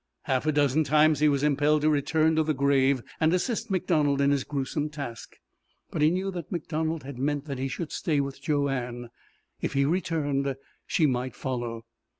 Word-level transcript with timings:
Half 0.23 0.47
a 0.47 0.51
dozen 0.51 0.83
times 0.83 1.19
he 1.19 1.29
was 1.29 1.43
impelled 1.43 1.83
to 1.83 1.89
return 1.91 2.35
to 2.35 2.41
the 2.41 2.55
grave 2.55 3.03
and 3.19 3.31
assist 3.35 3.69
MacDonald 3.69 4.19
in 4.19 4.31
his 4.31 4.43
gruesome 4.43 4.89
task. 4.89 5.35
But 5.91 6.01
he 6.01 6.09
knew 6.09 6.31
that 6.31 6.51
MacDonald 6.51 7.03
had 7.03 7.19
meant 7.19 7.45
that 7.45 7.59
he 7.59 7.67
should 7.67 7.91
stay 7.91 8.19
with 8.19 8.41
Joanne. 8.41 9.11
If 9.61 9.73
he 9.73 9.85
returned, 9.85 10.55
she 10.87 11.05
might 11.05 11.35
follow. 11.35 11.85